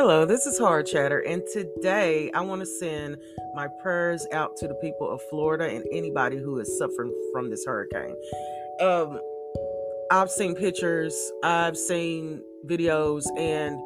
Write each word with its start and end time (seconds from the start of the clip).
Hello, 0.00 0.24
this 0.24 0.46
is 0.46 0.56
Hard 0.60 0.86
Chatter, 0.86 1.18
and 1.26 1.42
today 1.52 2.30
I 2.32 2.40
want 2.42 2.60
to 2.60 2.66
send 2.66 3.16
my 3.56 3.66
prayers 3.82 4.24
out 4.32 4.56
to 4.58 4.68
the 4.68 4.74
people 4.74 5.10
of 5.10 5.20
Florida 5.28 5.64
and 5.64 5.84
anybody 5.90 6.36
who 6.36 6.60
is 6.60 6.78
suffering 6.78 7.12
from 7.32 7.50
this 7.50 7.64
hurricane. 7.66 8.14
Um, 8.80 9.18
I've 10.12 10.30
seen 10.30 10.54
pictures, 10.54 11.32
I've 11.42 11.76
seen 11.76 12.44
videos, 12.64 13.24
and 13.36 13.76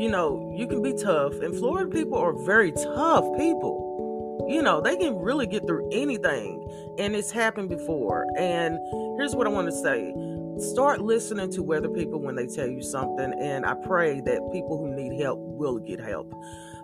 you 0.00 0.08
know, 0.08 0.54
you 0.56 0.66
can 0.66 0.80
be 0.80 0.94
tough, 0.94 1.34
and 1.42 1.54
Florida 1.54 1.90
people 1.90 2.16
are 2.16 2.32
very 2.46 2.72
tough 2.72 3.26
people. 3.36 4.46
You 4.48 4.62
know, 4.62 4.80
they 4.80 4.96
can 4.96 5.18
really 5.18 5.46
get 5.46 5.66
through 5.66 5.90
anything, 5.92 6.66
and 6.98 7.14
it's 7.14 7.30
happened 7.30 7.68
before. 7.68 8.26
And 8.38 8.78
here's 9.18 9.36
what 9.36 9.46
I 9.46 9.50
want 9.50 9.68
to 9.68 9.76
say 9.76 10.14
start 10.58 11.00
listening 11.00 11.50
to 11.52 11.74
other 11.74 11.88
people 11.88 12.20
when 12.20 12.34
they 12.34 12.46
tell 12.46 12.66
you 12.66 12.82
something 12.82 13.34
and 13.40 13.66
i 13.66 13.74
pray 13.74 14.20
that 14.20 14.40
people 14.52 14.78
who 14.78 14.94
need 14.94 15.20
help 15.20 15.38
will 15.40 15.78
get 15.78 16.00
help. 16.00 16.32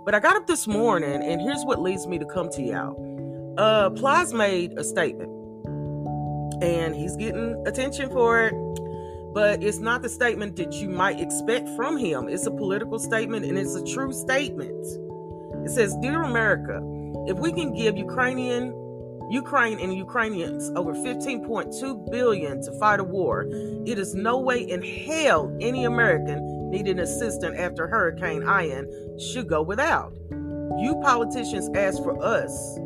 But 0.04 0.14
i 0.14 0.20
got 0.20 0.36
up 0.36 0.46
this 0.46 0.66
morning 0.66 1.22
and 1.22 1.40
here's 1.40 1.64
what 1.64 1.80
leads 1.80 2.06
me 2.06 2.18
to 2.18 2.26
come 2.26 2.50
to 2.50 2.62
y'all. 2.62 3.54
Uh 3.58 3.90
Plies 3.90 4.34
made 4.34 4.78
a 4.78 4.84
statement 4.84 5.30
and 6.62 6.94
he's 6.94 7.16
getting 7.16 7.62
attention 7.66 8.10
for 8.10 8.44
it 8.44 8.54
but 9.34 9.62
it's 9.62 9.78
not 9.78 10.02
the 10.02 10.08
statement 10.08 10.56
that 10.56 10.74
you 10.74 10.90
might 10.90 11.18
expect 11.18 11.66
from 11.70 11.96
him. 11.96 12.28
It's 12.28 12.44
a 12.44 12.50
political 12.50 12.98
statement 12.98 13.46
and 13.46 13.56
it's 13.56 13.74
a 13.74 13.82
true 13.82 14.12
statement. 14.12 14.84
It 15.64 15.70
says 15.70 15.96
dear 16.02 16.22
america 16.22 16.80
if 17.26 17.38
we 17.38 17.52
can 17.52 17.72
give 17.72 17.96
ukrainian 17.96 18.74
Ukraine 19.30 19.78
and 19.80 19.94
Ukrainians 19.94 20.70
over 20.76 20.92
15.2 20.92 22.10
billion 22.10 22.62
to 22.62 22.72
fight 22.78 23.00
a 23.00 23.04
war. 23.04 23.46
It 23.86 23.98
is 23.98 24.14
no 24.14 24.38
way 24.38 24.60
in 24.60 24.82
hell 24.82 25.56
any 25.60 25.84
American 25.84 26.70
needing 26.70 26.98
assistance 26.98 27.56
after 27.58 27.86
Hurricane 27.86 28.42
Ian 28.42 29.18
should 29.18 29.48
go 29.48 29.62
without. 29.62 30.12
You 30.30 30.98
politicians 31.02 31.68
ask 31.76 32.02
for 32.02 32.22
us 32.22 32.76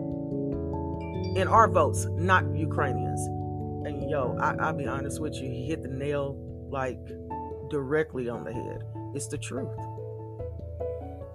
in 1.37 1.47
our 1.49 1.69
votes, 1.69 2.07
not 2.13 2.45
Ukrainians. 2.55 3.21
And 3.87 4.11
yo, 4.11 4.37
I, 4.41 4.71
will 4.73 4.79
be 4.79 4.87
honest 4.87 5.21
with 5.21 5.35
you, 5.35 5.49
he 5.51 5.67
hit 5.67 5.83
the 5.83 5.89
nail 5.89 6.37
like 6.71 6.99
directly 7.71 8.29
on 8.29 8.45
the 8.45 8.53
head. 8.53 8.83
It's 9.15 9.29
the 9.29 9.39
truth. 9.39 9.71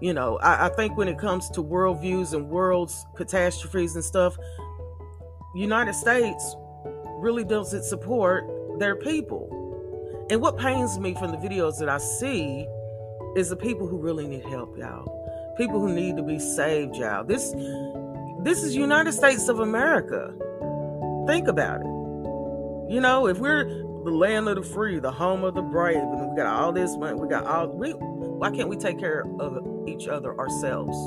You 0.02 0.14
know, 0.14 0.38
I, 0.40 0.66
I 0.66 0.70
think 0.70 0.98
when 0.98 1.08
it 1.08 1.18
comes 1.18 1.50
to 1.52 1.64
worldviews 1.64 2.34
and 2.34 2.50
world's 2.50 3.06
catastrophes 3.16 3.96
and 3.96 4.04
stuff, 4.04 4.38
United 5.54 5.94
States 5.94 6.56
really 7.18 7.44
doesn't 7.44 7.84
support 7.84 8.46
their 8.80 8.96
people. 8.96 9.58
And 10.30 10.42
what 10.42 10.58
pains 10.58 10.98
me 10.98 11.14
from 11.14 11.32
the 11.32 11.38
videos 11.38 11.78
that 11.80 11.90
I 11.90 11.98
see 11.98 12.66
is 13.36 13.50
the 13.50 13.58
people 13.58 13.88
who 13.88 13.98
really 13.98 14.28
need 14.28 14.46
help, 14.46 14.78
y'all. 14.78 15.54
People 15.58 15.80
who 15.80 15.94
need 15.94 16.16
to 16.18 16.24
be 16.24 16.40
saved, 16.40 16.96
y'all. 16.96 17.24
This 17.24 17.54
this 18.44 18.64
is 18.64 18.76
United 18.76 19.12
States 19.12 19.50
of 19.50 19.60
America. 19.60 20.34
Think 21.28 21.48
about 21.48 21.82
it. 21.82 22.92
You 22.92 23.00
know, 23.02 23.28
if 23.28 23.38
we're 23.38 23.66
the 23.66 24.12
land 24.12 24.48
of 24.48 24.56
the 24.56 24.64
free, 24.64 25.00
the 25.00 25.12
home 25.12 25.44
of 25.44 25.54
the 25.54 25.62
brave, 25.62 25.98
and 25.98 26.30
we 26.30 26.36
got 26.36 26.48
all 26.48 26.72
this 26.72 26.96
money, 26.98 27.20
we 27.20 27.28
got 27.28 27.46
all 27.46 27.68
we 27.68 27.92
why 27.92 28.50
can't 28.52 28.70
we 28.70 28.78
take 28.78 29.00
care 29.00 29.26
of 29.40 29.88
each 29.88 30.08
other 30.08 30.38
ourselves? 30.40 30.98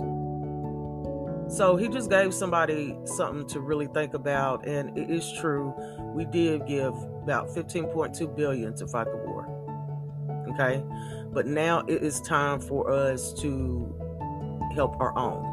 So 1.55 1.77
he 1.77 1.88
just 1.88 2.10
gave 2.10 2.34
somebody 2.34 2.97
something 3.05 3.47
to 3.50 3.60
really 3.60 3.86
think 3.86 4.14
about, 4.14 4.66
and 4.66 4.98
it 4.98 5.08
is 5.08 5.33
true. 5.41 5.72
We 6.12 6.24
did 6.24 6.66
give 6.66 6.94
about 7.22 7.48
15.2 7.48 8.36
billion 8.36 8.74
to 8.74 8.88
fight 8.88 9.06
the 9.06 9.16
war. 9.19 9.46
Okay, 10.50 10.83
but 11.33 11.46
now 11.46 11.84
it 11.86 12.02
is 12.02 12.20
time 12.22 12.58
for 12.61 12.91
us 12.91 13.33
to 13.34 13.95
help 14.74 15.01
our 15.01 15.17
own. 15.17 15.52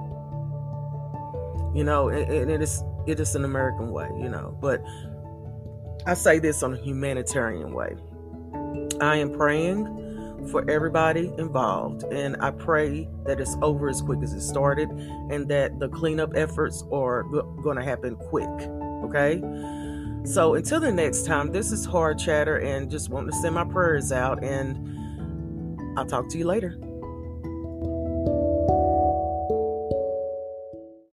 You 1.76 1.84
know, 1.84 2.10
and 2.10 2.50
it 2.50 2.64
is 2.64 2.84
it 3.06 3.20
is 3.20 3.36
an 3.36 3.46
American 3.46 3.92
way. 3.92 4.10
You 4.20 4.30
know, 4.30 4.58
but 4.60 4.84
I 6.08 6.16
say 6.16 6.40
this 6.40 6.64
on 6.64 6.74
a 6.74 6.78
humanitarian 6.78 7.74
way. 7.74 7.96
I 9.00 9.18
am 9.18 9.32
praying 9.32 10.01
for 10.50 10.70
everybody 10.70 11.32
involved. 11.38 12.04
And 12.04 12.38
I 12.42 12.52
pray 12.52 13.08
that 13.26 13.40
it's 13.40 13.56
over 13.62 13.90
as 13.90 14.02
quick 14.02 14.20
as 14.24 14.34
it 14.34 14.42
started 14.42 14.90
and 14.90 15.48
that 15.50 15.80
the 15.80 15.90
cleanup 15.90 16.34
efforts 16.36 16.84
are 16.92 17.24
going 17.24 17.78
to 17.78 17.84
happen 17.84 18.16
quick. 18.16 18.50
Okay? 19.04 19.42
So 20.24 20.54
until 20.56 20.80
the 20.80 20.92
next 20.92 21.26
time, 21.26 21.52
this 21.52 21.72
is 21.72 21.86
Hard 21.86 22.20
Chatter 22.20 22.58
and 22.58 22.90
just 22.90 23.10
want 23.10 23.30
to 23.32 23.36
send 23.38 23.56
my 23.56 23.66
prayers 23.66 24.12
out. 24.12 24.44
And 24.44 25.98
I'll 25.98 26.06
talk 26.06 26.30
to 26.30 26.38
you 26.38 26.46
later. 26.46 26.78